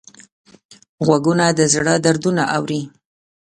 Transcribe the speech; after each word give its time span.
غوږونه 1.05 1.45
د 1.57 1.61
زړه 1.73 1.93
دردونه 2.05 2.43
اوري 2.55 2.81